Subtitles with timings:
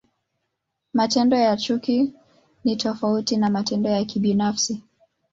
[0.93, 2.13] Matendo ya chuki
[2.63, 4.83] ni tofauti na matendo ya kibinafsi.